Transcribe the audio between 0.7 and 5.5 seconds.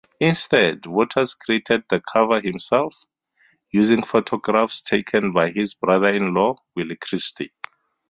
Waters created the cover himself, using photographs taken